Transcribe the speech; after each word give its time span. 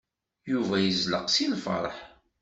Yuba 0.51 0.75
yezleq 0.79 1.25
seg 1.29 1.47
lfeṛḥ. 1.53 1.95